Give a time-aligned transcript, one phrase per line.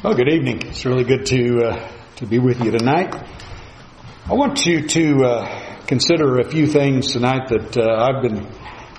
[0.00, 0.62] Well, good evening.
[0.62, 3.12] It's really good to uh, to be with you tonight.
[4.26, 8.46] I want you to uh, consider a few things tonight that uh, I've been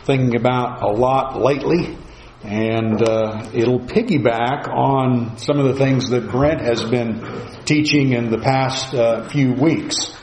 [0.04, 1.98] thinking about a lot lately,
[2.44, 7.24] and uh, it'll piggyback on some of the things that Brent has been
[7.64, 10.14] teaching in the past uh, few weeks.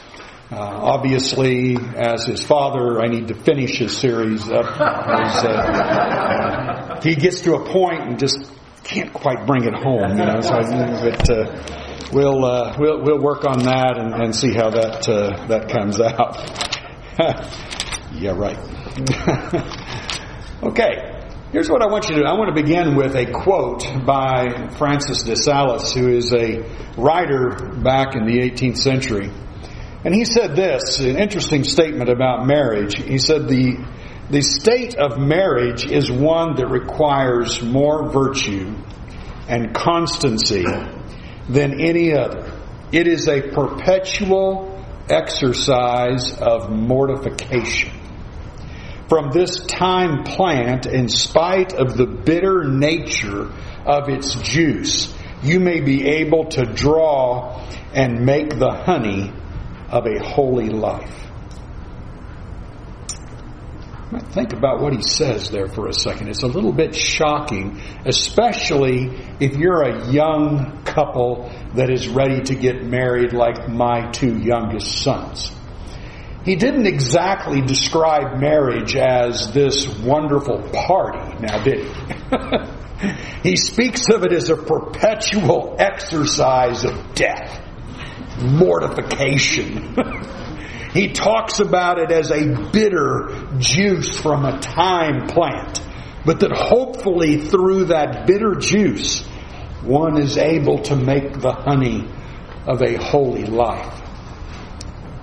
[0.51, 4.75] Uh, obviously, as his father, I need to finish his series up.
[7.03, 8.53] He gets to a point and just
[8.87, 10.41] can't quite bring it home, you know.
[10.41, 15.09] So, but uh, we'll uh, we'll we'll work on that and, and see how that
[15.09, 16.37] uh, that comes out.
[18.15, 18.59] yeah, right.
[20.63, 21.13] okay.
[21.53, 22.27] Here's what I want you to do.
[22.27, 26.63] I want to begin with a quote by Francis de Sales, who is a
[26.99, 29.31] writer back in the 18th century.
[30.05, 32.97] And he said this, an interesting statement about marriage.
[33.01, 33.77] He said the
[34.31, 38.75] the state of marriage is one that requires more virtue
[39.49, 40.65] and constancy
[41.49, 42.53] than any other.
[42.91, 47.93] It is a perpetual exercise of mortification.
[49.09, 53.53] From this thyme plant, in spite of the bitter nature
[53.85, 59.33] of its juice, you may be able to draw and make the honey
[59.89, 61.27] of a holy life.
[64.09, 66.29] Think about what he says there for a second.
[66.29, 72.55] It's a little bit shocking, especially if you're a young couple that is ready to
[72.55, 75.51] get married like my two youngest sons.
[76.45, 83.43] He didn't exactly describe marriage as this wonderful party, now did he?
[83.51, 87.61] he speaks of it as a perpetual exercise of death,
[88.41, 89.97] mortification.
[90.97, 95.83] He talks about it as a bitter juice from a thyme plant,
[96.25, 99.23] but that hopefully through that bitter juice,
[99.83, 102.09] one is able to make the honey
[102.67, 104.03] of a holy life.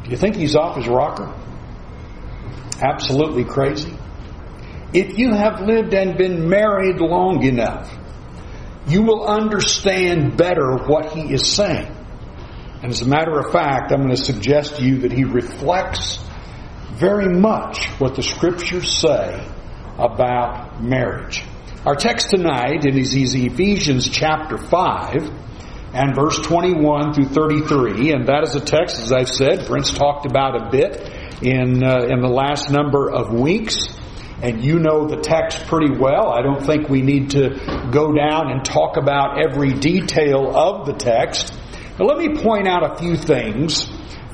[0.04, 1.34] Do you think he's off his rocker?
[2.80, 3.98] Absolutely crazy.
[4.94, 7.92] If you have lived and been married long enough,
[8.88, 11.92] you will understand better what he is saying.
[12.84, 16.20] And as a matter of fact, I'm going to suggest to you that he reflects
[16.92, 19.42] very much what the scriptures say
[19.98, 21.46] about marriage.
[21.86, 25.32] Our text tonight is Ephesians chapter 5
[25.94, 30.26] and verse 21 through 33, and that is a text, as I've said, Brent's talked
[30.26, 31.10] about a bit
[31.42, 33.78] in, uh, in the last number of weeks
[34.42, 36.34] and you know the text pretty well.
[36.34, 40.92] I don't think we need to go down and talk about every detail of the
[40.92, 41.58] text.
[42.00, 43.86] Now, let me point out a few things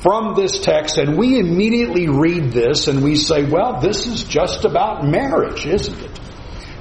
[0.01, 4.63] from this text, and we immediately read this and we say, well, this is just
[4.63, 6.19] about marriage, isn't it?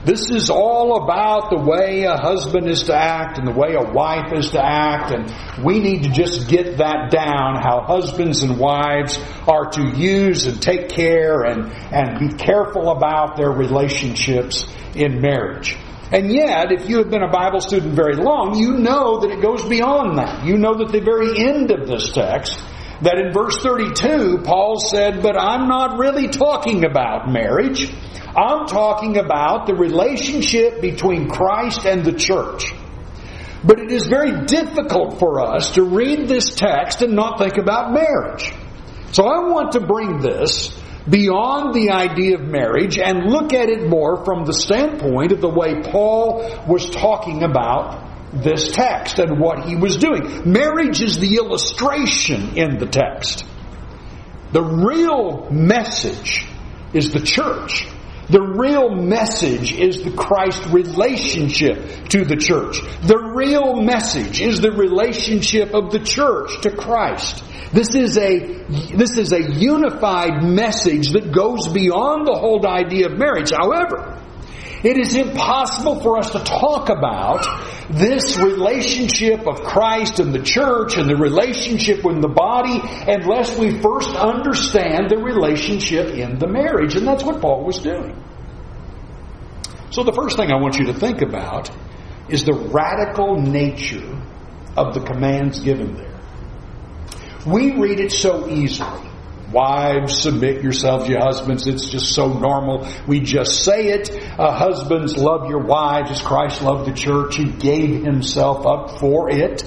[0.05, 3.93] This is all about the way a husband is to act and the way a
[3.93, 8.59] wife is to act, and we need to just get that down, how husbands and
[8.59, 9.19] wives
[9.49, 15.77] are to use and take care and, and be careful about their relationships in marriage.
[16.11, 19.43] And yet, if you have been a Bible student very long, you know that it
[19.43, 20.45] goes beyond that.
[20.45, 22.59] You know that the very end of this text,
[23.03, 27.93] that in verse 32, Paul said, but I'm not really talking about marriage.
[28.35, 32.73] I'm talking about the relationship between Christ and the church.
[33.63, 37.93] But it is very difficult for us to read this text and not think about
[37.93, 38.51] marriage.
[39.13, 40.71] So I want to bring this
[41.11, 45.49] beyond the idea of marriage and look at it more from the standpoint of the
[45.49, 50.51] way Paul was talking about this text and what he was doing.
[50.51, 53.45] Marriage is the illustration in the text.
[54.53, 56.47] The real message
[56.93, 57.87] is the church.
[58.31, 62.81] The real message is the Christ relationship to the church.
[63.01, 67.43] The real message is the relationship of the church to Christ.
[67.73, 68.39] This is a,
[68.97, 73.51] this is a unified message that goes beyond the whole idea of marriage.
[73.51, 74.23] However,
[74.83, 77.45] it is impossible for us to talk about
[77.91, 83.81] this relationship of Christ and the church and the relationship with the body unless we
[83.81, 86.95] first understand the relationship in the marriage.
[86.95, 88.23] And that's what Paul was doing.
[89.91, 91.71] So the first thing I want you to think about
[92.29, 94.21] is the radical nature
[94.77, 96.21] of the commands given there.
[97.47, 99.09] We read it so easily.
[99.51, 101.67] Wives, submit yourselves to your husbands.
[101.67, 102.87] It's just so normal.
[103.07, 104.11] We just say it.
[104.39, 107.37] Uh, husbands, love your wives as Christ loved the church.
[107.37, 109.65] He gave himself up for it.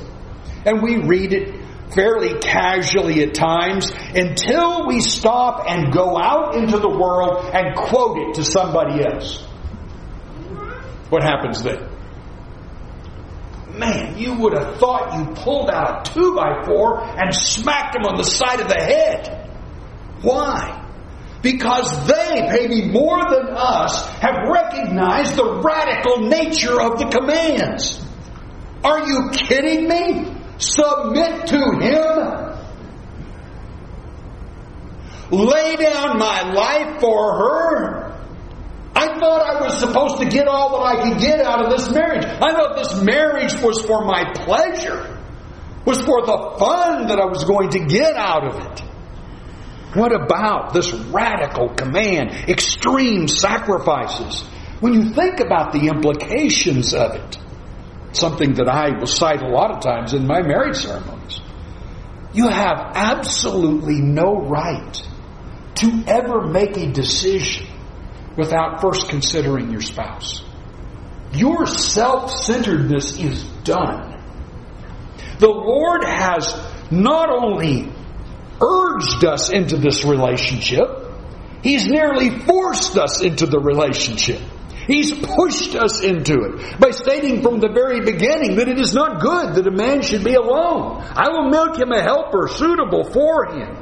[0.66, 1.56] And we read it
[1.96, 8.18] fairly casually at times until we stop and go out into the world and quote
[8.20, 9.44] it to somebody else.
[11.12, 11.92] What happens then?
[13.82, 18.04] man, you would have thought you pulled out a two by four and smacked him
[18.04, 19.50] on the side of the head.
[20.22, 20.78] Why?
[21.42, 28.00] Because they, maybe more than us, have recognized the radical nature of the commands.
[28.84, 30.36] Are you kidding me?
[30.60, 32.52] Submit to Him?
[35.32, 38.11] Lay down my life for her?
[39.22, 41.92] I thought I was supposed to get all that I could get out of this
[41.92, 42.26] marriage.
[42.26, 45.20] I thought this marriage was for my pleasure,
[45.86, 48.80] was for the fun that I was going to get out of it.
[49.94, 54.42] What about this radical command, extreme sacrifices?
[54.80, 57.38] When you think about the implications of it,
[58.14, 61.42] something that I will cite a lot of times in my marriage ceremonies,
[62.34, 65.00] you have absolutely no right
[65.76, 67.71] to ever make a decision
[68.38, 70.44] without first considering your spouse.
[71.34, 74.20] Your self-centeredness is done.
[75.40, 76.54] The Lord has
[76.92, 77.92] not only
[78.62, 81.02] urged us into this relationship,
[81.64, 84.42] He's nearly forced us into the relationship.
[84.88, 89.22] He's pushed us into it by stating from the very beginning that it is not
[89.22, 91.04] good that a man should be alone.
[91.16, 93.78] I will make him a helper suitable for him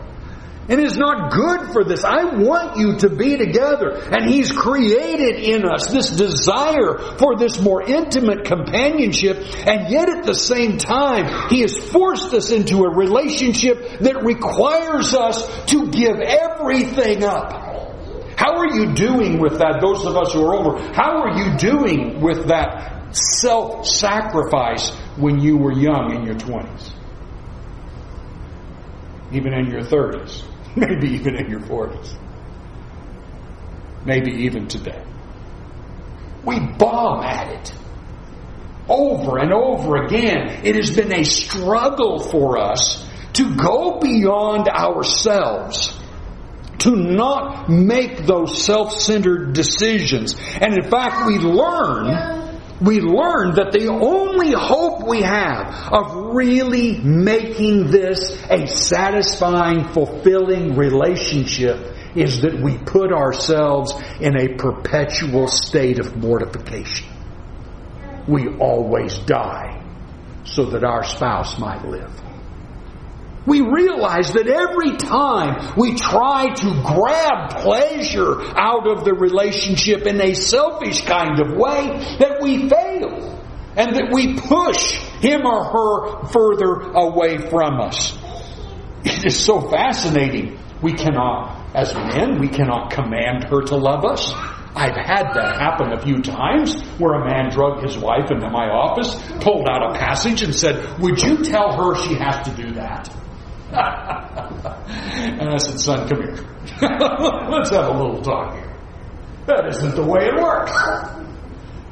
[0.69, 2.04] and is not good for this.
[2.04, 3.89] I want you to be together.
[3.89, 9.38] And He's created in us this desire for this more intimate companionship.
[9.68, 15.16] And yet at the same time, He has forced us into a relationship that requires
[15.16, 17.65] us to give everything up.
[18.38, 19.80] How are you doing with that?
[19.81, 25.57] Those of us who are older, how are you doing with that self-sacrifice when you
[25.57, 26.94] were young in your 20s?
[29.31, 30.44] Even in your 30s?
[30.75, 32.18] maybe even in your 40s,
[34.06, 35.04] maybe even today.
[36.44, 37.74] We bomb at it
[38.88, 40.62] over and over again.
[40.63, 45.95] It has been a struggle for us to go beyond ourselves
[46.80, 50.36] to not make those self-centered decisions.
[50.60, 52.38] And in fact, we learn
[52.81, 60.75] we learn that the only hope we have of really making this a satisfying, fulfilling
[60.75, 67.07] relationship is that we put ourselves in a perpetual state of mortification.
[68.27, 69.83] We always die
[70.45, 72.28] so that our spouse might live.
[73.50, 80.22] We realize that every time we try to grab pleasure out of the relationship in
[80.22, 83.38] a selfish kind of way, that we fail.
[83.75, 88.18] And that we push him or her further away from us.
[89.04, 90.60] It is so fascinating.
[90.81, 94.31] We cannot, as men, we cannot command her to love us.
[94.75, 98.69] I've had that happen a few times where a man drug his wife into my
[98.69, 102.74] office, pulled out a passage and said, would you tell her she has to do
[102.74, 103.10] that?
[103.71, 106.36] and I said, son, come here.
[107.50, 108.75] Let's have a little talk here.
[109.45, 110.74] That isn't the way it works.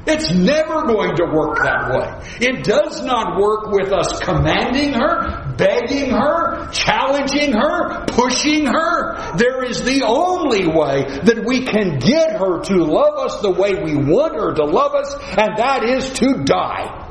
[0.08, 2.48] It's never going to work that way.
[2.48, 9.38] It does not work with us commanding her, begging her, challenging her, pushing her.
[9.38, 13.76] There is the only way that we can get her to love us the way
[13.76, 17.07] we want her to love us, and that is to die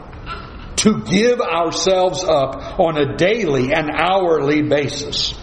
[0.77, 5.35] to give ourselves up on a daily and hourly basis.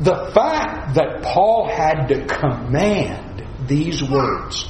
[0.00, 4.68] The fact that Paul had to command these words,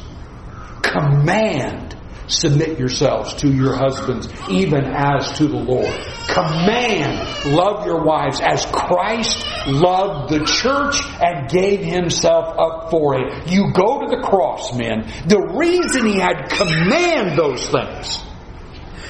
[0.83, 1.97] command,
[2.29, 5.93] submit yourselves to your husbands even as to the Lord.
[6.29, 13.49] Command, love your wives as Christ loved the church and gave himself up for it.
[13.49, 15.11] You go to the cross, men.
[15.27, 18.23] The reason he had command those things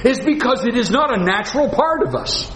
[0.03, 2.51] is because it is not a natural part of us.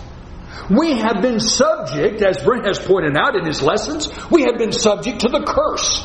[0.69, 4.71] We have been subject, as Brent has pointed out in his lessons, we have been
[4.71, 6.01] subject to the curse.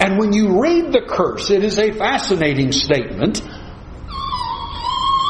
[0.00, 3.42] And when you read the curse, it is a fascinating statement.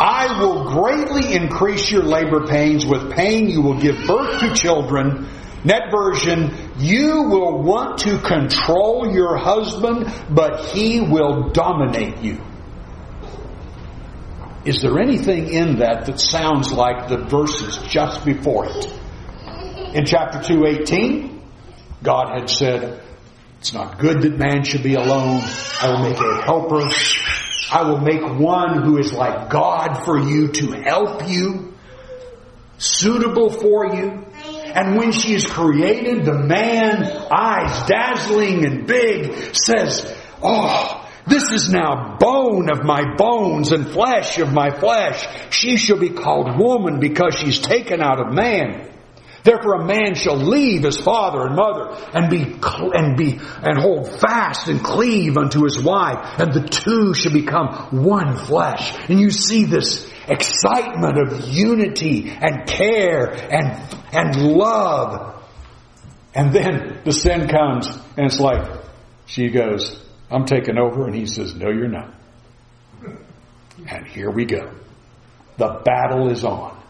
[0.01, 2.85] I will greatly increase your labor pains.
[2.85, 5.29] With pain, you will give birth to children.
[5.65, 12.41] Net version, you will want to control your husband, but he will dominate you.
[14.65, 18.87] Is there anything in that that sounds like the verses just before it?
[19.95, 21.43] In chapter 218,
[22.03, 23.03] God had said,
[23.59, 25.43] it's not good that man should be alone.
[25.81, 26.89] I will make a helper.
[27.71, 31.75] I will make one who is like God for you to help you,
[32.79, 34.27] suitable for you.
[34.75, 41.71] And when she is created, the man, eyes dazzling and big, says, Oh, This is
[41.71, 45.27] now bone of my bones and flesh of my flesh.
[45.51, 48.91] She shall be called woman because she's taken out of man.
[49.43, 52.59] Therefore a man shall leave his father and mother and be,
[52.95, 58.03] and be, and hold fast and cleave unto his wife and the two shall become
[58.05, 58.95] one flesh.
[59.09, 63.81] And you see this excitement of unity and care and,
[64.13, 65.43] and love.
[66.35, 68.83] And then the sin comes and it's like,
[69.27, 71.07] she goes, I'm taking over.
[71.07, 72.15] And he says, no, you're not.
[73.89, 74.73] And here we go.
[75.57, 76.81] The battle is on.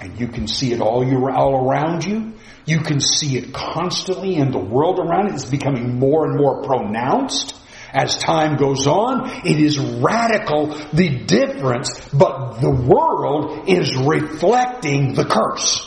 [0.00, 2.32] And you can see it all, you, all around you.
[2.64, 5.34] You can see it constantly in the world around it.
[5.34, 7.54] It's becoming more and more pronounced
[7.92, 9.46] as time goes on.
[9.46, 15.86] It is radical, the difference, but the world is reflecting the curse.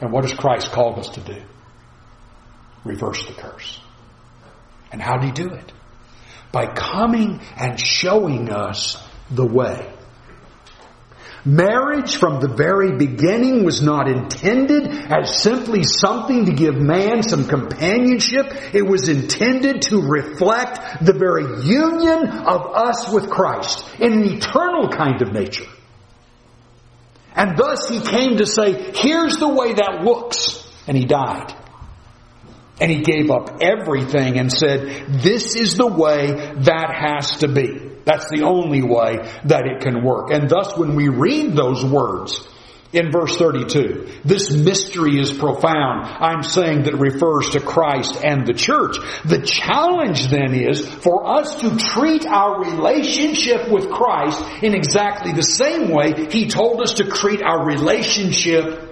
[0.00, 1.42] And what has Christ called us to do?
[2.84, 3.80] Reverse the curse.
[4.90, 5.72] And how did he do it?
[6.52, 9.92] By coming and showing us the way.
[11.44, 17.46] Marriage from the very beginning was not intended as simply something to give man some
[17.46, 18.74] companionship.
[18.74, 24.88] It was intended to reflect the very union of us with Christ in an eternal
[24.88, 25.68] kind of nature.
[27.34, 30.64] And thus he came to say, here's the way that looks.
[30.88, 31.54] And he died.
[32.80, 37.88] And he gave up everything and said, this is the way that has to be.
[38.04, 40.30] That's the only way that it can work.
[40.30, 42.46] And thus when we read those words,
[42.92, 44.08] in verse 32.
[44.24, 46.06] This mystery is profound.
[46.06, 48.96] I'm saying that refers to Christ and the church.
[49.24, 55.42] The challenge then is for us to treat our relationship with Christ in exactly the
[55.42, 58.84] same way He told us to treat our relationship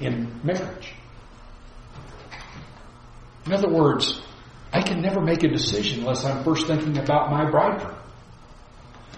[0.00, 0.85] in marriage.
[3.46, 4.20] In other words,
[4.72, 7.96] I can never make a decision unless I'm first thinking about my bridegroom.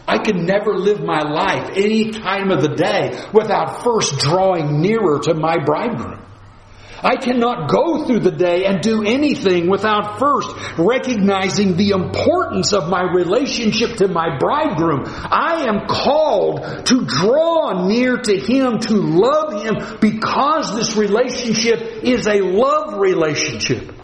[0.06, 5.18] I can never live my life any time of the day without first drawing nearer
[5.20, 6.24] to my bridegroom.
[7.02, 12.88] I cannot go through the day and do anything without first recognizing the importance of
[12.88, 15.04] my relationship to my bridegroom.
[15.06, 22.26] I am called to draw near to him, to love him, because this relationship is
[22.26, 23.94] a love relationship.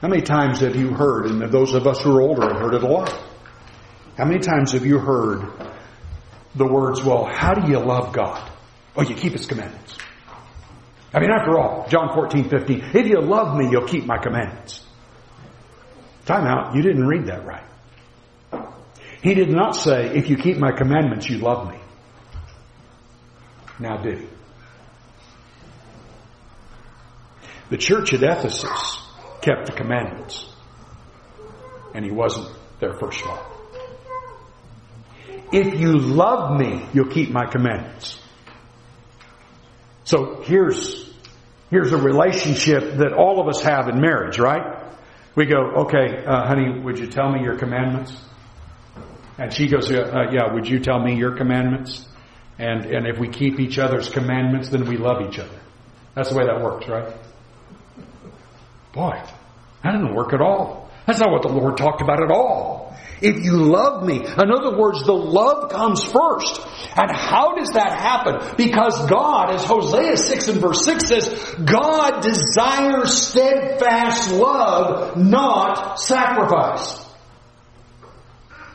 [0.00, 2.74] How many times have you heard, and those of us who are older have heard
[2.74, 3.10] it a lot,
[4.16, 5.46] how many times have you heard
[6.54, 8.50] the words, well, how do you love God?
[8.96, 9.98] Oh, you keep His commandments.
[11.12, 14.84] I mean, after all, John 14, 15, if you love me, you'll keep my commandments.
[16.24, 17.64] Time out, you didn't read that right.
[19.22, 21.78] He did not say, if you keep my commandments, you love me.
[23.78, 24.26] Now he?
[27.68, 28.99] The church at Ephesus
[29.42, 30.46] kept the commandments.
[31.94, 33.46] And he wasn't their first love.
[35.52, 38.20] If you love me, you'll keep my commandments.
[40.04, 41.12] So here's,
[41.70, 44.80] here's a relationship that all of us have in marriage, right?
[45.34, 48.16] We go, okay, uh, honey, would you tell me your commandments?
[49.38, 52.06] And she goes, uh, yeah, would you tell me your commandments?
[52.58, 55.58] And, and if we keep each other's commandments, then we love each other.
[56.14, 57.14] That's the way that works, right?
[58.92, 59.20] Boy,
[59.82, 60.90] that didn't work at all.
[61.06, 62.96] That's not what the Lord talked about at all.
[63.20, 66.60] If you love me, in other words, the love comes first.
[66.96, 68.56] And how does that happen?
[68.56, 77.09] Because God, as Hosea 6 and verse 6 says, God desires steadfast love, not sacrifice.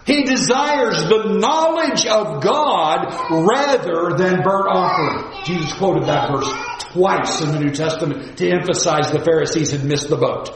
[0.06, 5.44] He desires the knowledge of God rather than burnt offering.
[5.46, 6.48] Jesus quoted that verse
[6.92, 10.52] twice in the New Testament to emphasize the Pharisees had missed the boat.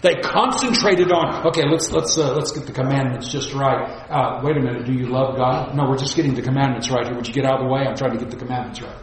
[0.00, 4.08] They concentrated on, okay, let's, let's, uh, let's get the commandments just right.
[4.08, 5.74] Uh, wait a minute, do you love God?
[5.74, 7.16] No, we're just getting the commandments right here.
[7.16, 7.80] Would you get out of the way?
[7.80, 8.98] I'm trying to get the commandments right.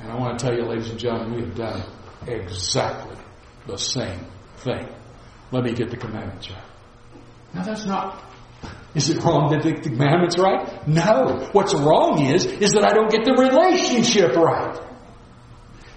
[0.00, 1.82] And I want to tell you, ladies and gentlemen, we have done
[2.26, 3.16] exactly
[3.66, 4.88] the same thing.
[5.52, 6.67] Let me get the commandments right.
[7.54, 8.22] Now that's not,
[8.94, 10.86] is it wrong that the commandments right?
[10.86, 11.48] No.
[11.52, 14.78] What's wrong is, is that I don't get the relationship right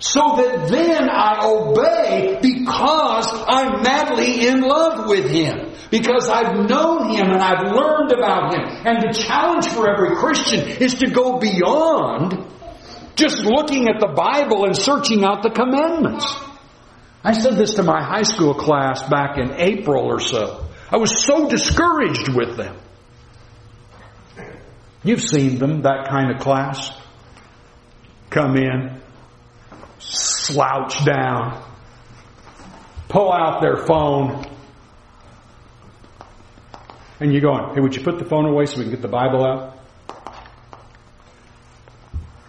[0.02, 5.74] so that then I obey because I'm madly in love with Him.
[5.92, 8.64] Because I've known Him and I've learned about Him.
[8.84, 12.48] And the challenge for every Christian is to go beyond
[13.16, 16.26] just looking at the Bible and searching out the commandments.
[17.24, 20.66] I said this to my high school class back in April or so.
[20.92, 22.78] I was so discouraged with them.
[25.04, 26.92] You've seen them, that kind of class.
[28.30, 29.02] Come in,
[30.00, 31.64] slouch down,
[33.10, 34.46] pull out their phone,
[37.20, 39.08] and you're going, hey, would you put the phone away so we can get the
[39.08, 39.78] Bible out?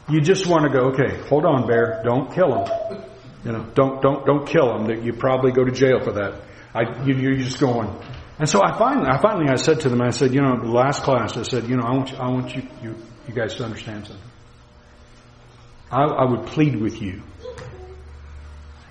[0.09, 3.03] You just want to go, okay, hold on, bear, don't kill him.
[3.45, 4.87] You know, don't don't don't kill him.
[4.87, 6.43] That you probably go to jail for that.
[6.75, 7.89] I, you, you're just going.
[8.43, 10.67] And so I finally, I finally, I said to them, I said, you know, the
[10.67, 12.97] last class, I said, you know, I want you, I want you, you,
[13.29, 14.27] you guys to understand something.
[15.93, 17.23] I, I would plead with you.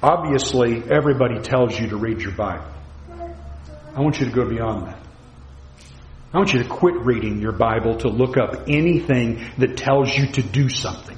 [0.01, 2.63] Obviously, everybody tells you to read your Bible.
[3.93, 5.00] I want you to go beyond that.
[6.34, 10.27] I want you to quit reading your Bible to look up anything that tells you
[10.27, 11.17] to do something.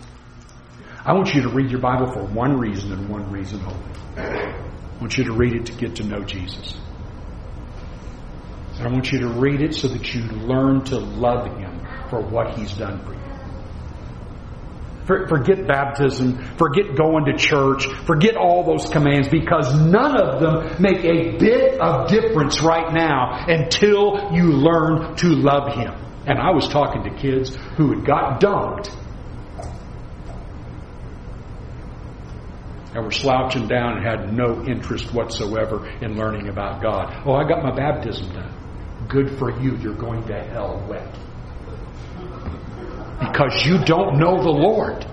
[1.05, 3.95] I want you to read your Bible for one reason and one reason only.
[4.17, 6.73] I want you to read it to get to know Jesus.
[8.85, 12.57] I want you to read it so that you learn to love Him for what
[12.57, 13.19] He's done for you.
[15.05, 21.03] Forget baptism, forget going to church, forget all those commands because none of them make
[21.03, 25.93] a bit of difference right now until you learn to love Him.
[26.25, 28.95] And I was talking to kids who had got dunked
[32.95, 37.23] and were slouching down and had no interest whatsoever in learning about God.
[37.25, 38.62] Oh, I got my baptism done.
[39.07, 39.77] Good for you.
[39.77, 41.07] You're going to hell wet
[43.19, 45.05] because you don't know the Lord.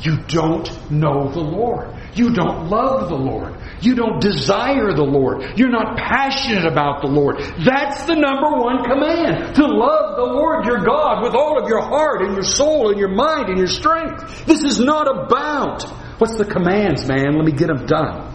[0.00, 1.94] You don't know the Lord.
[2.14, 3.54] You don't love the Lord.
[3.80, 5.58] You don't desire the Lord.
[5.58, 7.38] You're not passionate about the Lord.
[7.64, 9.54] That's the number one command.
[9.56, 12.98] To love the Lord your God with all of your heart and your soul and
[12.98, 14.44] your mind and your strength.
[14.46, 15.82] This is not about,
[16.18, 17.36] what's the commands, man?
[17.36, 18.34] Let me get them done.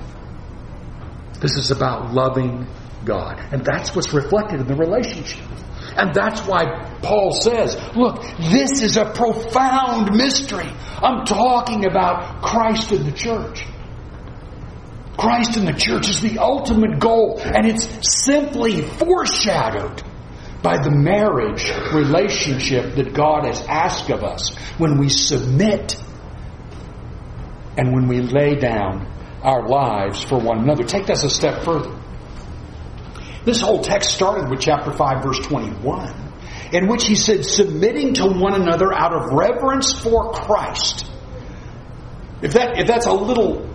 [1.42, 2.68] This is about loving
[3.08, 3.40] God.
[3.52, 5.44] And that's what's reflected in the relationship.
[5.96, 10.70] And that's why Paul says, look, this is a profound mystery.
[11.02, 13.66] I'm talking about Christ in the church.
[15.18, 17.90] Christ in the church is the ultimate goal, and it's
[18.24, 20.04] simply foreshadowed
[20.62, 25.96] by the marriage relationship that God has asked of us when we submit
[27.78, 29.08] and when we lay down
[29.42, 30.84] our lives for one another.
[30.84, 31.97] Take this a step further.
[33.48, 36.14] This whole text started with chapter 5, verse 21,
[36.74, 41.10] in which he said, submitting to one another out of reverence for Christ.
[42.42, 43.66] If, that, if that's a little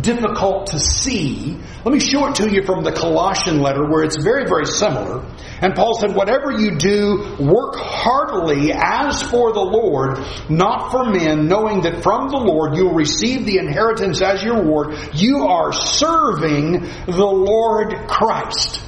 [0.00, 4.16] difficult to see, let me show it to you from the Colossian letter where it's
[4.16, 5.22] very, very similar.
[5.60, 11.46] And Paul said, whatever you do, work heartily as for the Lord, not for men,
[11.46, 14.96] knowing that from the Lord you'll receive the inheritance as your reward.
[15.12, 18.86] You are serving the Lord Christ.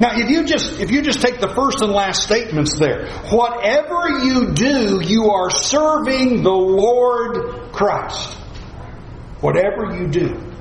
[0.00, 4.24] Now, if you just, if you just take the first and last statements there, whatever
[4.24, 8.34] you do, you are serving the Lord Christ.
[9.40, 10.52] Whatever you do.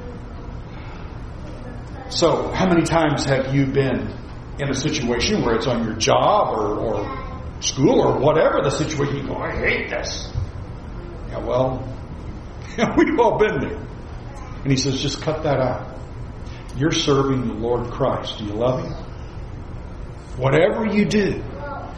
[2.09, 4.13] So, how many times have you been
[4.59, 7.21] in a situation where it's on your job or, or
[7.61, 10.31] school or whatever the situation, you go, I hate this.
[11.29, 11.87] Yeah, well,
[12.97, 13.87] we've all been there.
[14.63, 15.97] And he says, just cut that out.
[16.75, 18.37] You're serving the Lord Christ.
[18.39, 19.10] Do you love Him?
[20.37, 21.43] Whatever you do,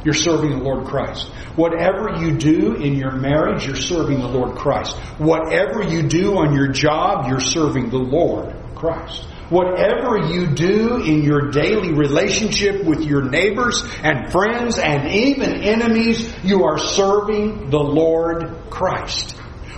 [0.04, 1.28] you're serving the Lord Christ.
[1.56, 4.98] Whatever you do in your marriage, you're serving the Lord Christ.
[5.18, 9.24] Whatever you do on your job, you're serving the Lord Christ.
[9.50, 16.34] Whatever you do in your daily relationship with your neighbors and friends and even enemies,
[16.44, 19.34] you are serving the Lord Christ.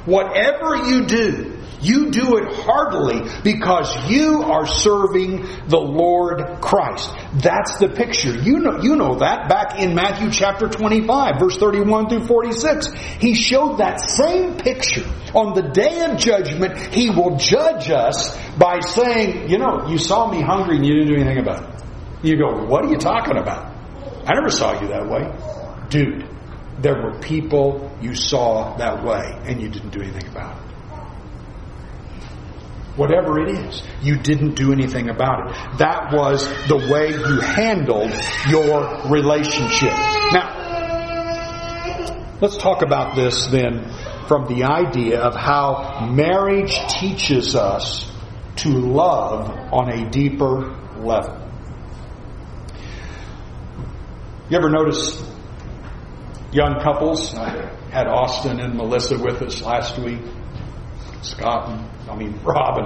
[0.05, 7.09] Whatever you do, you do it heartily because you are serving the Lord Christ.
[7.33, 8.35] That's the picture.
[8.35, 12.93] You know, you know that back in Matthew chapter 25, verse 31 through 46.
[13.19, 15.05] He showed that same picture.
[15.33, 20.31] On the day of judgment, He will judge us by saying, you know, you saw
[20.31, 21.83] me hungry and you didn't do anything about it.
[22.23, 23.73] You go, what are you talking about?
[24.25, 25.31] I never saw you that way.
[25.89, 26.27] Dude,
[26.79, 30.64] there were people you saw that way and you didn't do anything about it.
[32.95, 35.77] Whatever it is, you didn't do anything about it.
[35.79, 38.12] That was the way you handled
[38.47, 39.91] your relationship.
[40.31, 40.53] Now,
[42.41, 43.91] let's talk about this then
[44.27, 48.10] from the idea of how marriage teaches us
[48.58, 51.41] to love on a deeper level.
[54.49, 55.21] You ever notice
[56.51, 57.34] young couples?
[57.36, 57.49] I
[57.89, 60.21] had Austin and Melissa with us last week.
[61.25, 62.77] Scott and I mean, Rob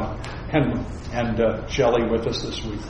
[0.52, 2.82] and and uh, Shelley with us this week.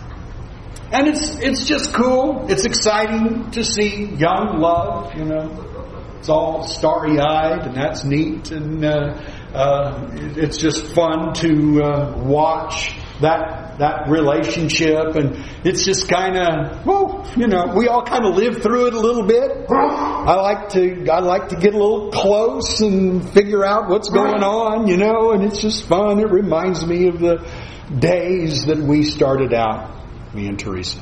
[0.91, 2.47] And it's it's just cool.
[2.49, 5.15] It's exciting to see young love.
[5.15, 8.51] You know, it's all starry eyed, and that's neat.
[8.51, 9.21] And uh,
[9.53, 16.85] uh, it's just fun to uh, watch that that relationship, and it's just kind of,
[16.85, 19.65] well, you know, we all kind of live through it a little bit.
[19.69, 24.43] I like to, I like to get a little close and figure out what's going
[24.43, 26.19] on, you know, and it's just fun.
[26.19, 27.49] It reminds me of the
[27.97, 30.99] days that we started out, me and Teresa.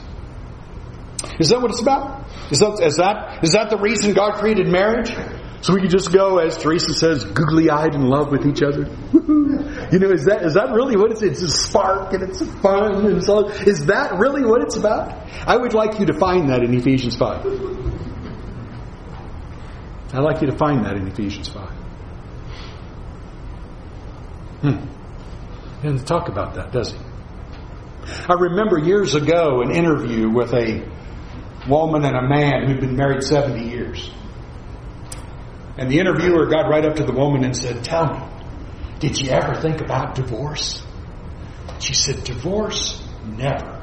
[1.40, 2.26] Is that what it's about?
[2.52, 5.12] Is that, is that, is that the reason God created marriage?
[5.68, 8.88] So we could just go, as Teresa says, googly eyed in love with each other.
[9.12, 11.22] you know, is that is that really what it's?
[11.22, 13.50] It's a spark and it's fun and so.
[13.50, 15.12] Is that really what it's about?
[15.46, 17.46] I would like you to find that in Ephesians five.
[20.14, 21.74] I'd like you to find that in Ephesians five.
[24.62, 24.88] Hmm.
[25.82, 27.00] He doesn't talk about that, does he?
[28.30, 30.90] I remember years ago an interview with a
[31.68, 34.10] woman and a man who'd been married 70 years.
[35.78, 38.20] And the interviewer got right up to the woman and said, Tell me,
[39.00, 40.84] did you ever think about divorce?
[41.80, 43.04] She said, Divorce?
[43.26, 43.76] Never.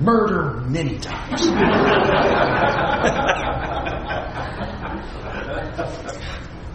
[0.00, 1.46] Murder many times.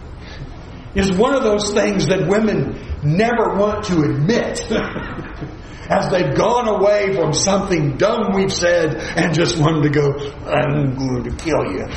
[0.94, 4.70] is one of those things that women never want to admit.
[5.90, 10.12] As they've gone away from something dumb we've said and just wanted to go,
[10.44, 11.88] I'm going to kill you.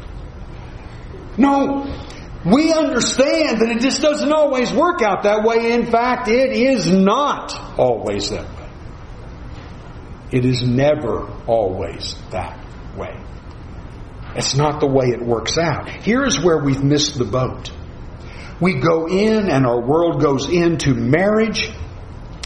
[1.38, 1.84] No.
[2.44, 5.72] We understand that it just doesn't always work out that way.
[5.72, 8.70] In fact, it is not always that way.
[10.32, 12.58] It is never always that
[12.96, 13.14] way.
[14.36, 15.88] It's not the way it works out.
[15.88, 17.72] Here's where we've missed the boat.
[18.60, 21.70] We go in and our world goes into marriage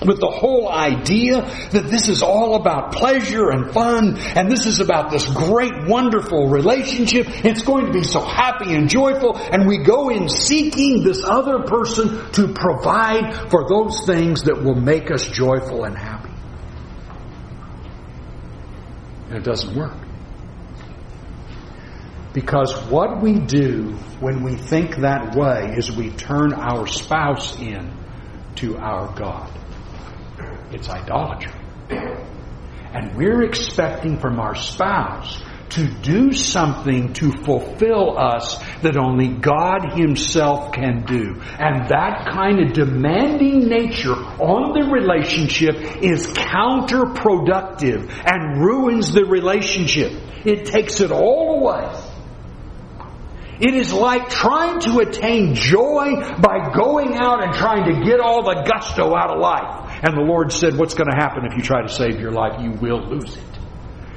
[0.07, 4.81] with the whole idea that this is all about pleasure and fun, and this is
[4.81, 7.27] about this great, wonderful relationship.
[7.45, 11.61] It's going to be so happy and joyful, and we go in seeking this other
[11.61, 16.31] person to provide for those things that will make us joyful and happy.
[19.29, 19.97] And it doesn't work.
[22.33, 27.93] Because what we do when we think that way is we turn our spouse in
[28.57, 29.51] to our God.
[30.75, 31.53] It's idolatry.
[31.89, 39.97] And we're expecting from our spouse to do something to fulfill us that only God
[39.97, 41.41] Himself can do.
[41.59, 50.13] And that kind of demanding nature on the relationship is counterproductive and ruins the relationship.
[50.45, 52.11] It takes it all away.
[53.61, 58.43] It is like trying to attain joy by going out and trying to get all
[58.43, 59.84] the gusto out of life.
[60.05, 62.61] And the Lord said, What's going to happen if you try to save your life?
[62.61, 63.43] You will lose it.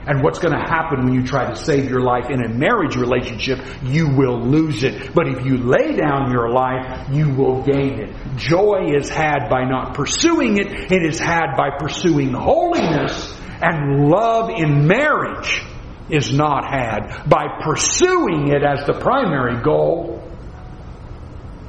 [0.05, 2.97] And what's going to happen when you try to save your life in a marriage
[2.97, 3.59] relationship?
[3.83, 5.13] You will lose it.
[5.13, 8.15] But if you lay down your life, you will gain it.
[8.35, 10.91] Joy is had by not pursuing it.
[10.91, 13.33] It is had by pursuing holiness.
[13.61, 15.61] And love in marriage
[16.09, 20.21] is not had by pursuing it as the primary goal,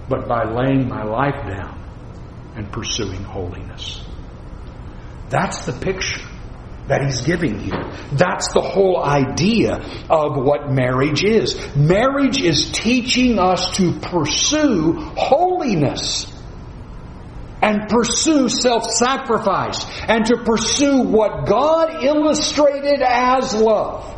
[0.08, 1.76] but by laying my life down
[2.56, 4.04] and pursuing holiness.
[5.30, 6.20] That's the picture
[6.88, 7.92] that he's giving here.
[8.12, 9.74] That's the whole idea
[10.08, 11.76] of what marriage is.
[11.76, 16.32] Marriage is teaching us to pursue holiness
[17.60, 24.14] and pursue self-sacrifice and to pursue what God illustrated as love.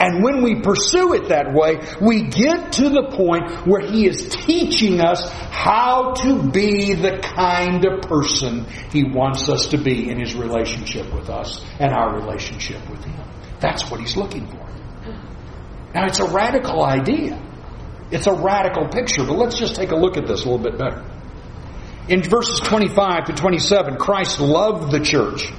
[0.00, 4.28] And when we pursue it that way, we get to the point where He is
[4.28, 10.18] teaching us how to be the kind of person He wants us to be in
[10.18, 13.24] His relationship with us and our relationship with Him.
[13.60, 14.68] That's what He's looking for.
[15.94, 17.40] Now, it's a radical idea.
[18.10, 20.76] It's a radical picture, but let's just take a look at this a little bit
[20.76, 21.04] better.
[22.08, 25.50] In verses 25 to 27, Christ loved the church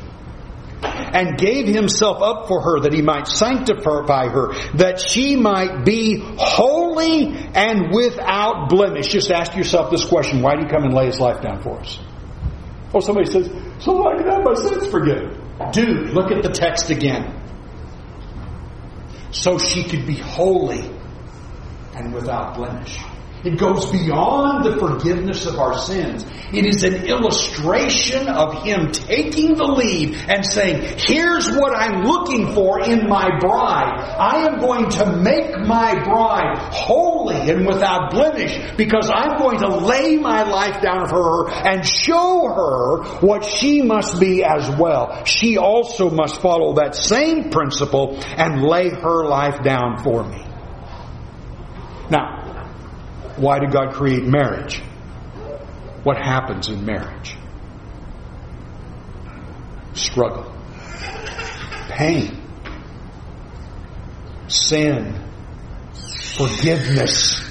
[0.84, 6.22] and gave himself up for her that he might sanctify her, that she might be
[6.38, 9.08] holy and without blemish.
[9.08, 11.80] Just ask yourself this question why did he come and lay his life down for
[11.80, 12.00] us?
[12.94, 15.42] Oh, somebody says, so I can have my sins forgiven.
[15.72, 17.42] Dude, look at the text again.
[19.32, 20.90] So she could be holy
[21.94, 22.98] and without blemish.
[23.46, 26.26] It goes beyond the forgiveness of our sins.
[26.52, 32.56] It is an illustration of Him taking the lead and saying, here's what I'm looking
[32.56, 34.00] for in my bride.
[34.18, 39.78] I am going to make my bride holy and without blemish because I'm going to
[39.78, 45.24] lay my life down for her and show her what she must be as well.
[45.26, 50.44] She also must follow that same principle and lay her life down for me.
[52.10, 52.45] Now,
[53.38, 54.82] why did God create marriage?
[56.04, 57.38] What happens in marriage?
[59.96, 60.54] struggle,
[61.90, 62.42] pain,
[64.48, 65.16] sin,
[66.38, 67.42] forgiveness,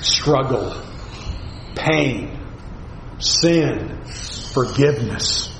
[0.00, 0.80] struggle,
[1.74, 2.38] pain,
[3.18, 4.00] sin,
[4.52, 5.52] forgiveness,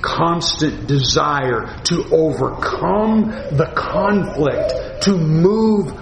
[0.00, 5.92] constant desire to overcome the conflict, to move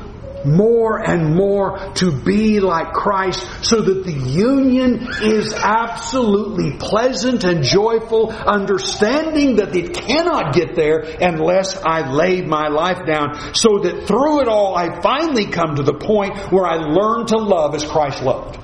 [0.44, 7.62] more and more to be like Christ so that the union is absolutely pleasant and
[7.62, 14.07] joyful, understanding that it cannot get there unless I lay my life down so that
[14.07, 17.85] through it all I finally come to the point where I learn to love as
[17.85, 18.59] Christ loved.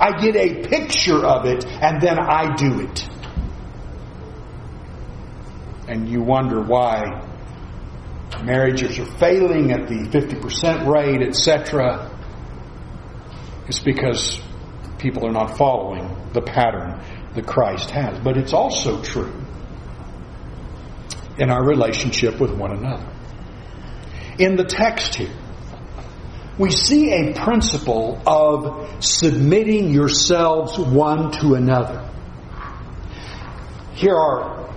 [0.00, 3.08] I get a picture of it and then I do it.
[5.88, 7.31] And you wonder why
[8.44, 12.10] marriages are failing at the 50% rate, etc.,
[13.66, 14.40] it's because
[14.98, 17.00] people are not following the pattern
[17.34, 18.18] that Christ has.
[18.18, 19.32] But it's also true
[21.38, 23.06] in our relationship with one another.
[24.38, 25.34] In the text here,
[26.58, 32.08] we see a principle of submitting yourselves one to another.
[33.94, 34.70] Here are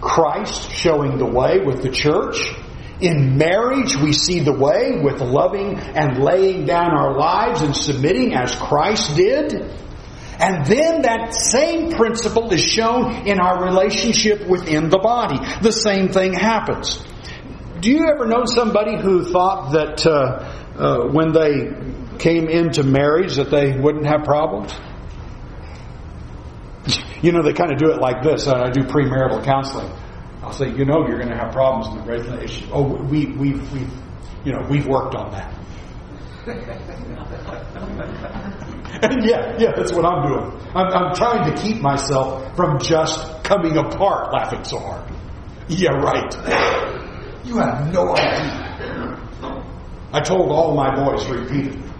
[0.00, 2.54] Christ showing the way with the church
[3.00, 8.34] in marriage, we see the way with loving and laying down our lives and submitting
[8.34, 9.54] as Christ did.
[10.40, 15.38] And then that same principle is shown in our relationship within the body.
[15.60, 17.04] The same thing happens.
[17.80, 23.36] Do you ever know somebody who thought that uh, uh, when they came into marriage
[23.36, 24.72] that they wouldn't have problems?
[27.22, 28.48] You know, they kind of do it like this.
[28.48, 29.92] I do premarital counseling.
[30.50, 32.70] I'll say, you know, you're going to have problems in the relationship.
[32.72, 33.92] Oh, we, we've, we've,
[34.44, 35.54] you know, we've worked on that.
[39.00, 40.60] and yeah, yeah, that's what I'm doing.
[40.74, 45.08] I'm, I'm trying to keep myself from just coming apart laughing so hard.
[45.68, 46.34] Yeah, right.
[47.46, 49.20] You have no idea.
[50.12, 51.90] I told all my boys repeatedly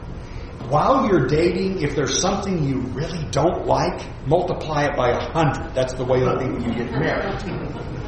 [0.71, 5.75] while you're dating, if there's something you really don't like, multiply it by a hundred.
[5.75, 8.00] That's the way I you get married.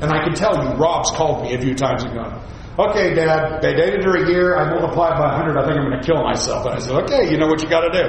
[0.00, 2.40] And I can tell you, Rob's called me a few times and gone,
[2.78, 6.00] okay, Dad, they dated her a year, I multiplied by 100, I think I'm going
[6.00, 6.66] to kill myself.
[6.66, 8.04] And I said, okay, you know what you got to do.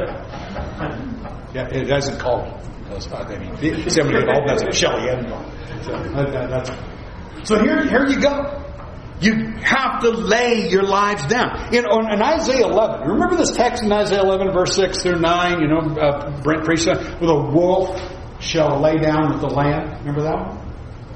[1.53, 2.53] Yeah, it hasn't called me.
[2.89, 5.29] I mean, somebody that's Shelly hadn't
[5.83, 8.65] So, so here, here you go.
[9.21, 11.73] You have to lay your lives down.
[11.73, 15.59] In, on, in Isaiah 11, remember this text in Isaiah 11, verse 6 through 9,
[15.59, 17.99] you know, uh, Brent preached with a wolf
[18.39, 19.99] shall lay down with the lamb.
[19.99, 20.58] Remember that one?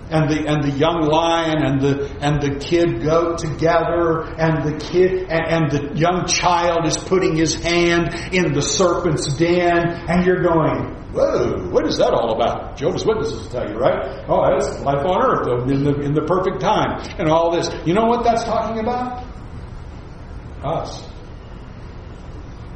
[0.09, 4.77] And the and the young lion and the and the kid goat together and the
[4.77, 10.25] kid and, and the young child is putting his hand in the serpent's den and
[10.25, 12.77] you're going whoa what is that all about?
[12.77, 14.25] Jehovah's witnesses will tell you right?
[14.27, 17.69] Oh that's life on earth in the in the perfect time and all this.
[17.85, 19.25] You know what that's talking about?
[20.63, 21.07] Us.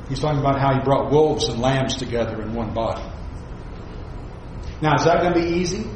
[0.09, 3.03] He's talking about how he brought wolves and lambs together in one body.
[4.81, 5.89] Now is that going to be easy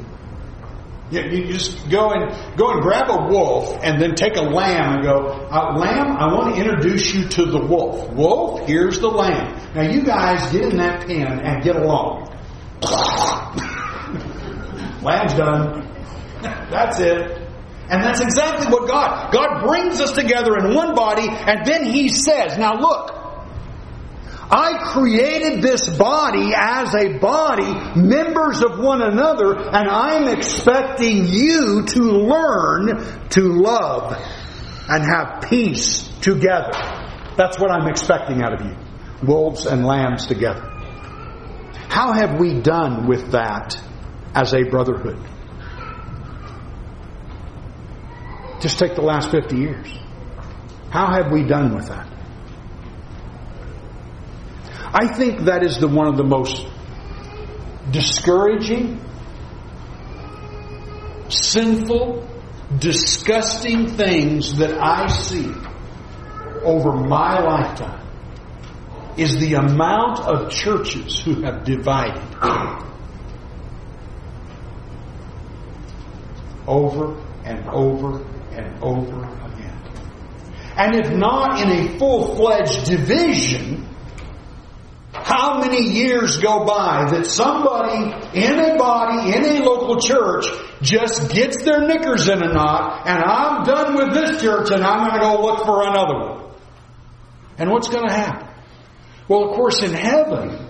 [1.12, 4.94] you, you just go and go and grab a wolf and then take a lamb
[4.94, 8.10] and go, uh, lamb, I want to introduce you to the wolf.
[8.12, 9.74] Wolf, here's the lamb.
[9.74, 12.30] Now you guys get in that pen and get along.
[15.02, 15.88] Lamb's done.
[16.42, 17.38] That's it.
[17.88, 22.08] And that's exactly what God, God brings us together in one body and then He
[22.08, 23.21] says, now look,
[24.54, 31.84] I created this body as a body, members of one another, and I'm expecting you
[31.86, 34.12] to learn to love
[34.90, 36.72] and have peace together.
[37.38, 38.76] That's what I'm expecting out of you.
[39.26, 40.68] Wolves and lambs together.
[41.88, 43.74] How have we done with that
[44.34, 45.18] as a brotherhood?
[48.60, 49.88] Just take the last 50 years.
[50.90, 52.11] How have we done with that?
[54.94, 56.66] I think that is the one of the most
[57.90, 59.00] discouraging,
[61.28, 62.28] sinful,
[62.78, 65.50] disgusting things that I see
[66.62, 68.06] over my lifetime
[69.16, 72.22] is the amount of churches who have divided
[76.66, 79.82] over and over and over again.
[80.76, 83.88] And if not in a full fledged division,
[85.12, 90.46] how many years go by that somebody in a body, in a local church,
[90.80, 95.06] just gets their knickers in a knot, and I'm done with this church and I'm
[95.06, 96.54] going to go look for another one.
[97.58, 98.48] And what's going to happen?
[99.28, 100.66] Well, of course, in heaven,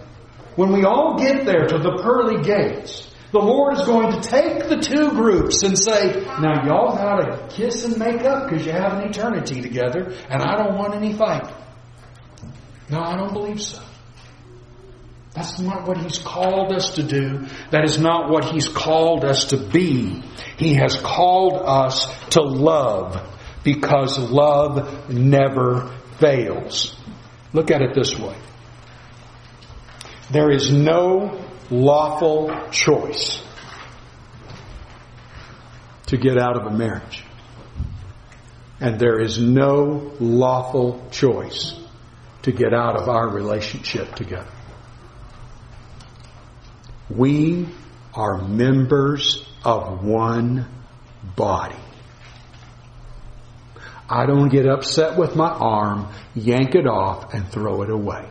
[0.57, 4.69] when we all get there to the pearly gates, The Lord is going to take
[4.69, 8.73] the two groups and say, now y'all got to kiss and make up because you
[8.73, 11.51] have an eternity together and I don't want any fight.
[12.91, 13.81] No, I don't believe so.
[15.35, 17.47] That's not what He's called us to do.
[17.71, 20.23] That is not what He's called us to be.
[20.59, 23.29] He has called us to love
[23.65, 26.97] because love never fails.
[27.53, 28.37] Look at it this way.
[30.31, 33.43] There is no lawful choice
[36.07, 37.25] to get out of a marriage.
[38.81, 41.75] And there is no lawful choice
[42.43, 44.51] to get out of our relationship together.
[47.17, 47.69] We
[48.15, 50.67] are members of one
[51.37, 51.77] body.
[54.09, 58.29] I don't get upset with my arm, yank it off, and throw it away.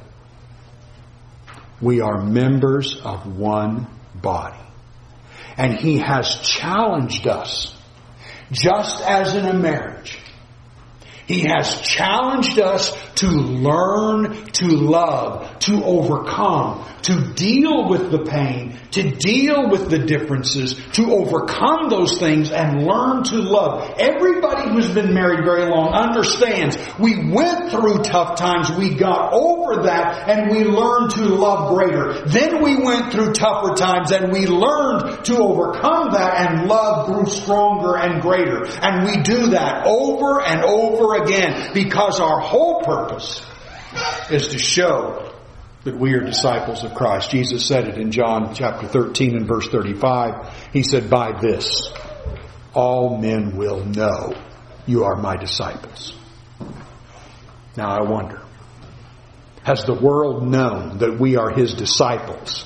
[1.82, 4.64] We are members of one body.
[5.58, 7.76] And He has challenged us,
[8.52, 10.21] just as in a marriage.
[11.32, 18.78] He has challenged us to learn to love, to overcome, to deal with the pain,
[18.92, 23.96] to deal with the differences, to overcome those things and learn to love.
[23.98, 29.84] Everybody who's been married very long understands we went through tough times, we got over
[29.84, 32.26] that, and we learned to love greater.
[32.26, 37.26] Then we went through tougher times and we learned to overcome that and love grew
[37.26, 38.66] stronger and greater.
[38.82, 41.21] And we do that over and over again
[41.74, 43.46] because our whole purpose
[44.30, 45.34] is to show
[45.84, 47.32] that we are disciples of Christ.
[47.32, 50.70] Jesus said it in John chapter 13 and verse 35.
[50.72, 51.92] He said, by this,
[52.74, 54.34] all men will know
[54.86, 56.14] you are my disciples.
[57.76, 58.42] Now I wonder,
[59.64, 62.66] has the world known that we are his disciples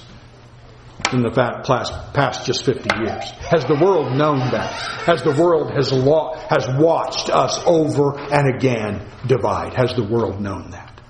[1.13, 3.29] in the past just 50 years?
[3.49, 4.71] Has the world known that?
[5.05, 9.73] Has the world has, has watched us over and again divide?
[9.73, 11.01] Has the world known that?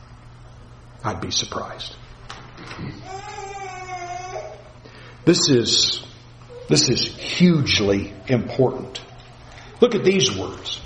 [1.03, 1.95] I'd be surprised.
[5.25, 6.05] This is,
[6.69, 9.01] this is hugely important.
[9.81, 10.81] Look at these words.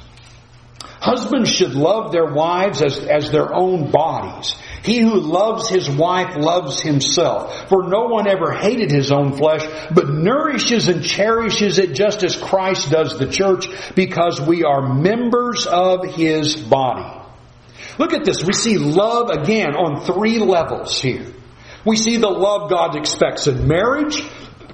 [1.01, 4.55] Husbands should love their wives as, as their own bodies.
[4.83, 7.69] He who loves his wife loves himself.
[7.69, 12.35] For no one ever hated his own flesh, but nourishes and cherishes it just as
[12.35, 17.19] Christ does the church, because we are members of his body.
[17.97, 18.43] Look at this.
[18.43, 21.25] We see love again on three levels here.
[21.85, 24.21] We see the love God expects in marriage.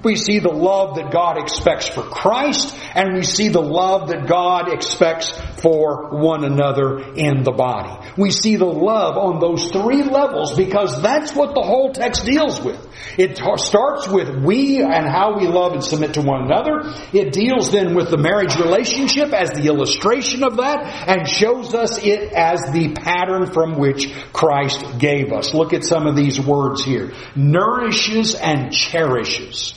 [0.02, 4.26] We see the love that God expects for Christ, and we see the love that
[4.28, 5.30] God expects
[5.60, 8.06] for one another in the body.
[8.16, 12.60] We see the love on those three levels because that's what the whole text deals
[12.60, 12.86] with.
[13.18, 16.82] It starts with we and how we love and submit to one another.
[17.12, 21.98] It deals then with the marriage relationship as the illustration of that and shows us
[22.02, 25.52] it as the pattern from which Christ gave us.
[25.52, 27.12] Look at some of these words here.
[27.34, 29.74] Nourishes and cherishes.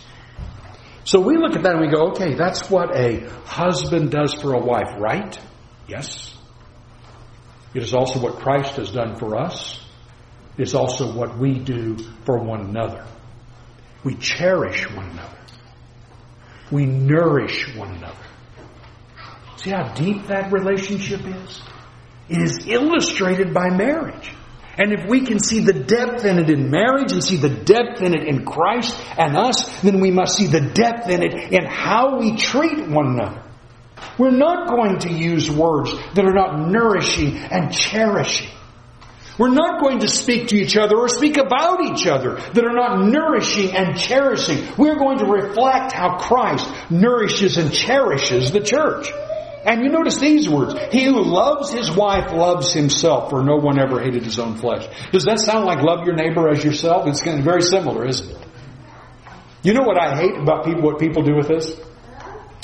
[1.10, 4.54] So we look at that and we go, okay, that's what a husband does for
[4.54, 5.40] a wife, right?
[5.88, 6.38] Yes.
[7.74, 9.84] It is also what Christ has done for us.
[10.56, 13.08] It is also what we do for one another.
[14.04, 15.40] We cherish one another.
[16.70, 18.28] We nourish one another.
[19.56, 21.62] See how deep that relationship is?
[22.30, 24.32] It is illustrated by marriage.
[24.80, 28.02] And if we can see the depth in it in marriage and see the depth
[28.02, 31.66] in it in Christ and us, then we must see the depth in it in
[31.66, 33.44] how we treat one another.
[34.18, 38.50] We're not going to use words that are not nourishing and cherishing.
[39.38, 42.74] We're not going to speak to each other or speak about each other that are
[42.74, 44.66] not nourishing and cherishing.
[44.78, 49.12] We're going to reflect how Christ nourishes and cherishes the church.
[49.66, 50.74] And you notice these words.
[50.92, 54.88] He who loves his wife loves himself, for no one ever hated his own flesh.
[55.12, 57.08] Does that sound like love your neighbor as yourself?
[57.08, 58.48] It's very similar, isn't it?
[59.62, 61.80] You know what I hate about people, what people do with this?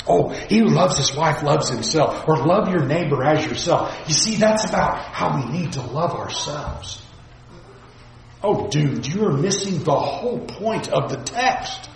[0.08, 3.94] Oh, he who loves his wife loves himself, or love your neighbor as yourself.
[4.06, 7.02] You see, that's about how we need to love ourselves.
[8.42, 11.90] Oh, dude, you are missing the whole point of the text.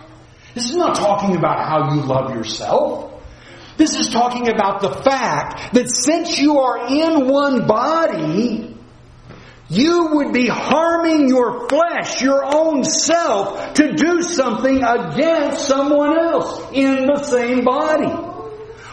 [0.55, 3.10] This is not talking about how you love yourself.
[3.81, 8.77] This is talking about the fact that since you are in one body,
[9.71, 16.63] you would be harming your flesh, your own self, to do something against someone else
[16.75, 18.13] in the same body.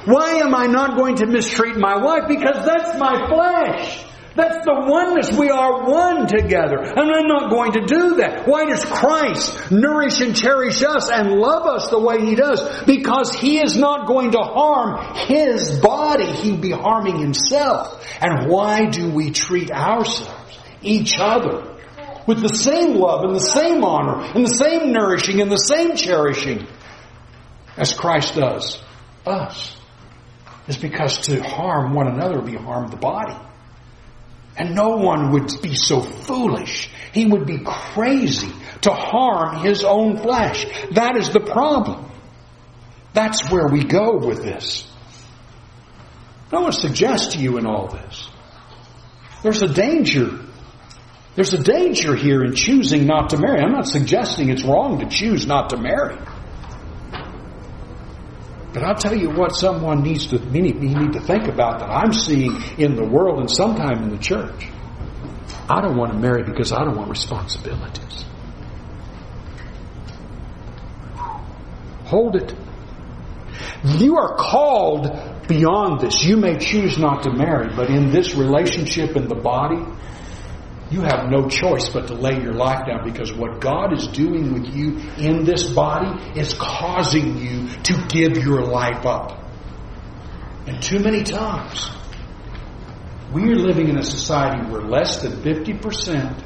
[0.06, 2.30] Why am I not going to mistreat my wife?
[2.30, 4.07] Because that's my flesh.
[4.38, 5.36] That's the oneness.
[5.36, 6.78] We are one together.
[6.78, 8.48] And I'm not going to do that.
[8.48, 12.84] Why does Christ nourish and cherish us and love us the way He does?
[12.86, 16.32] Because He is not going to harm His body.
[16.32, 18.06] He'd be harming Himself.
[18.22, 21.76] And why do we treat ourselves, each other,
[22.28, 25.96] with the same love and the same honor and the same nourishing and the same
[25.96, 26.68] cherishing
[27.76, 28.80] as Christ does
[29.26, 29.76] us?
[30.68, 33.47] Is because to harm one another would be harm the body.
[34.58, 36.89] And no one would be so foolish.
[37.14, 38.51] He would be crazy
[38.82, 40.66] to harm his own flesh.
[40.91, 42.12] That is the problem.
[43.14, 44.89] That's where we go with this.
[46.51, 48.30] I want to suggest to you in all this.
[49.43, 50.39] There's a danger.
[51.36, 53.62] There's a danger here in choosing not to marry.
[53.62, 56.18] I'm not suggesting it's wrong to choose not to marry.
[58.78, 62.61] But I'll tell you what someone needs to need, to think about that I'm seeing
[62.78, 64.67] in the world and sometime in the church.
[65.67, 68.23] I don't want to marry because I don't want responsibilities.
[72.05, 72.53] Hold it.
[73.84, 76.23] You are called beyond this.
[76.23, 79.84] You may choose not to marry, but in this relationship in the body,
[80.90, 84.54] you have no choice but to lay your life down because what God is doing
[84.54, 89.44] with you in this body is causing you to give your life up.
[90.66, 91.90] And too many times,
[93.34, 96.44] we are living in a society where less than 50%,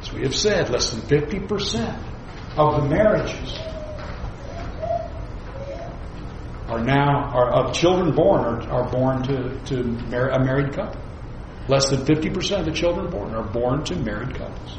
[0.00, 2.04] as we have said, less than 50%
[2.56, 3.58] of the marriages
[6.68, 11.00] are now, are of children born are, are born to, to a married couple.
[11.68, 14.78] Less than 50% of the children born are born to married couples.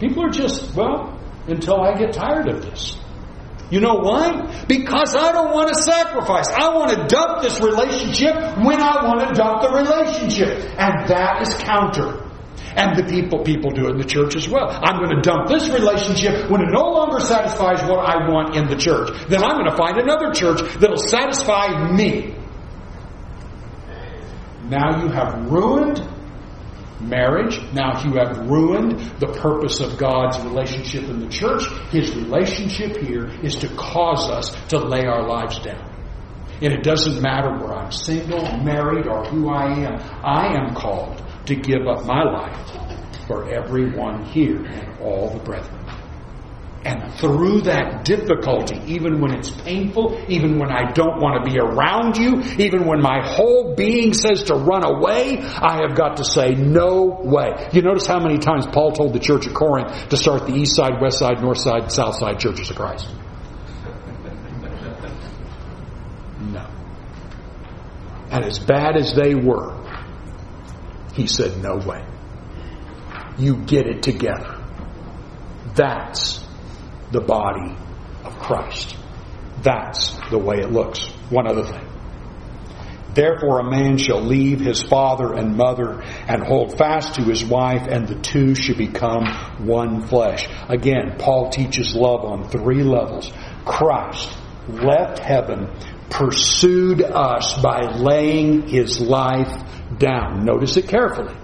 [0.00, 2.98] People are just, well, until I get tired of this.
[3.70, 4.64] You know why?
[4.68, 6.48] Because I don't want to sacrifice.
[6.50, 10.70] I want to dump this relationship when I want to dump the relationship.
[10.78, 12.22] And that is counter.
[12.76, 14.68] And the people, people do it in the church as well.
[14.70, 18.68] I'm going to dump this relationship when it no longer satisfies what I want in
[18.68, 19.10] the church.
[19.28, 22.35] Then I'm going to find another church that'll satisfy me.
[24.68, 26.06] Now you have ruined
[27.00, 27.60] marriage.
[27.72, 31.66] Now you have ruined the purpose of God's relationship in the church.
[31.90, 35.92] His relationship here is to cause us to lay our lives down.
[36.62, 40.00] And it doesn't matter where I'm single, married, or who I am.
[40.24, 45.85] I am called to give up my life for everyone here and all the brethren.
[46.86, 51.58] And through that difficulty, even when it's painful, even when I don't want to be
[51.58, 56.24] around you, even when my whole being says to run away, I have got to
[56.24, 57.70] say, no way.
[57.72, 60.76] You notice how many times Paul told the church at Corinth to start the east
[60.76, 63.08] side, west side, north side, south side churches of Christ?
[66.38, 66.68] No.
[68.30, 69.74] And as bad as they were,
[71.14, 72.04] he said, no way.
[73.38, 74.62] You get it together.
[75.74, 76.45] That's
[77.12, 77.74] the body
[78.24, 78.96] of Christ.
[79.62, 81.04] That's the way it looks.
[81.30, 81.86] One other thing.
[83.14, 87.86] Therefore, a man shall leave his father and mother and hold fast to his wife,
[87.88, 89.24] and the two shall become
[89.66, 90.46] one flesh.
[90.68, 93.32] Again, Paul teaches love on three levels.
[93.64, 94.36] Christ
[94.68, 95.70] left heaven,
[96.10, 99.64] pursued us by laying his life
[99.98, 100.44] down.
[100.44, 101.34] Notice it carefully.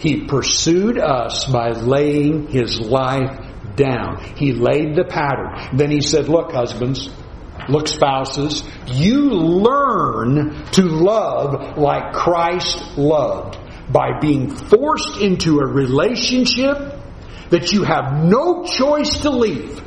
[0.00, 3.49] He pursued us by laying his life
[3.80, 4.22] down.
[4.36, 5.76] He laid the pattern.
[5.76, 7.10] Then he said, look, husbands,
[7.68, 13.58] look, spouses, you learn to love like Christ loved
[13.90, 16.76] by being forced into a relationship
[17.50, 19.82] that you have no choice to leave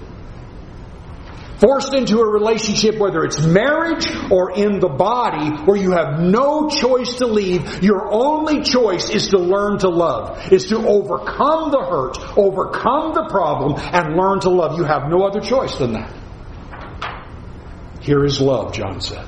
[1.64, 6.68] forced into a relationship, whether it's marriage or in the body, where you have no
[6.68, 11.80] choice to leave, your only choice is to learn to love, is to overcome the
[11.80, 14.78] hurt, overcome the problem, and learn to love.
[14.78, 16.14] You have no other choice than that.
[18.01, 19.26] Here is love, John said.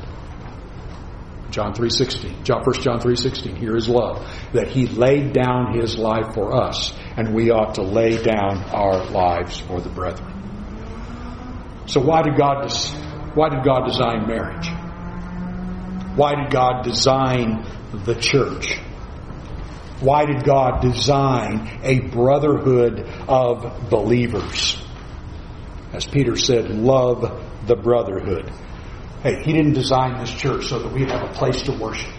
[1.52, 2.44] John 3.16.
[2.44, 3.58] John, 1 John 3.16.
[3.58, 4.30] Here is love.
[4.52, 9.06] That he laid down his life for us, and we ought to lay down our
[9.06, 10.35] lives for the brethren.
[11.88, 12.72] So why did God
[13.36, 14.70] why did God design marriage?
[16.16, 18.80] Why did God design the church?
[20.00, 24.82] Why did God design a brotherhood of believers?
[25.92, 28.52] As Peter said, love the brotherhood.
[29.22, 32.14] Hey, he didn't design this church so that we'd have a place to worship.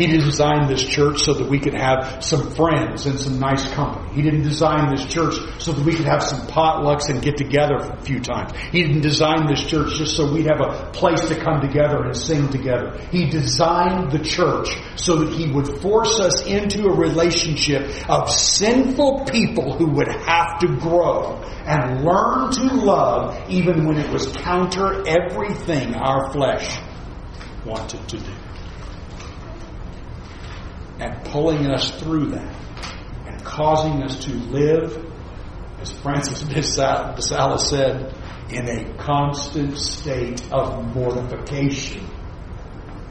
[0.00, 3.70] He didn't design this church so that we could have some friends and some nice
[3.72, 4.14] company.
[4.14, 7.76] He didn't design this church so that we could have some potlucks and get together
[7.76, 8.52] a few times.
[8.72, 12.16] He didn't design this church just so we'd have a place to come together and
[12.16, 12.98] sing together.
[13.12, 19.26] He designed the church so that he would force us into a relationship of sinful
[19.26, 25.06] people who would have to grow and learn to love even when it was counter
[25.06, 26.80] everything our flesh
[27.66, 28.49] wanted to do
[31.00, 32.54] and pulling us through that
[33.26, 35.06] and causing us to live,
[35.80, 38.14] as Francis de Sales said,
[38.50, 42.06] in a constant state of mortification.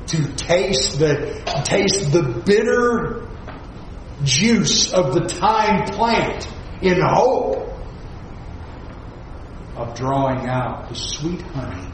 [0.08, 3.28] To taste the, taste the bitter
[4.24, 6.48] juice of the thyme plant
[6.82, 7.70] in hope
[9.76, 11.94] of drawing out the sweet honey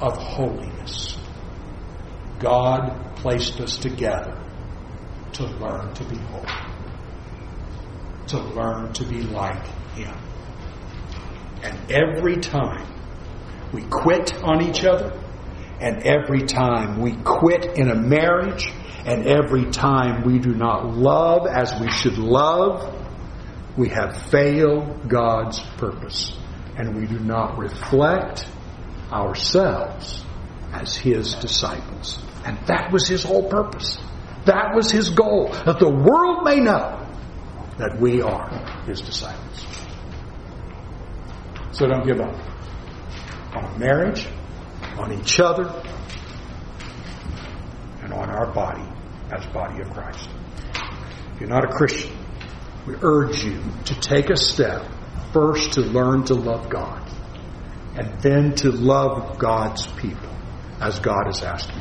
[0.00, 1.16] of holiness.
[2.40, 4.43] God placed us together
[5.34, 6.46] to learn to be holy,
[8.28, 10.16] to learn to be like Him.
[11.62, 12.86] And every time
[13.72, 15.12] we quit on each other,
[15.80, 18.68] and every time we quit in a marriage,
[19.04, 22.94] and every time we do not love as we should love,
[23.76, 26.36] we have failed God's purpose.
[26.76, 28.46] And we do not reflect
[29.12, 30.24] ourselves
[30.72, 32.18] as His disciples.
[32.44, 33.98] And that was His whole purpose.
[34.46, 37.00] That was his goal, that the world may know
[37.78, 38.48] that we are
[38.86, 39.66] his disciples.
[41.72, 42.34] So don't give up
[43.56, 44.28] on marriage,
[44.98, 45.64] on each other,
[48.02, 48.86] and on our body
[49.32, 50.28] as body of Christ.
[51.34, 52.16] If you're not a Christian,
[52.86, 54.86] we urge you to take a step
[55.32, 57.10] first to learn to love God
[57.96, 60.30] and then to love God's people
[60.80, 61.80] as God has asked you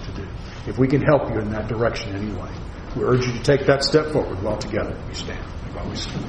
[0.68, 2.52] if we can help you in that direction anyway.
[2.96, 5.44] We urge you to take that step forward while together we stand.
[5.74, 6.26] While we stand.